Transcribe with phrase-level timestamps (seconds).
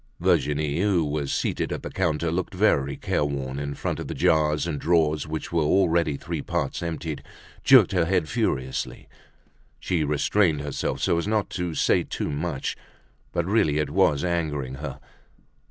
[0.19, 4.65] Virginie, who was seated at the counter looking very careworn in front of the jars
[4.65, 7.21] and drawers which were already three parts emptied,
[7.63, 9.07] jerked her head furiously.
[9.79, 12.75] She restrained herself so as not to say too much,
[13.31, 14.99] but really it was angering her.